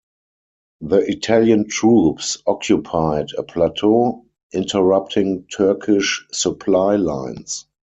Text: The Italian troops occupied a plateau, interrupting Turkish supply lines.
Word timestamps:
The 0.81 0.97
Italian 1.11 1.67
troops 1.67 2.39
occupied 2.47 3.27
a 3.37 3.43
plateau, 3.43 4.25
interrupting 4.51 5.45
Turkish 5.45 6.25
supply 6.31 6.95
lines. 6.95 7.67